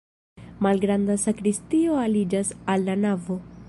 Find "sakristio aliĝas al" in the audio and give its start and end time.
1.25-2.91